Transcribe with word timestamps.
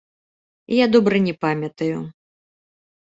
Я 0.77 0.85
добра 0.95 1.15
не 1.27 1.35
памятаю. 1.45 1.99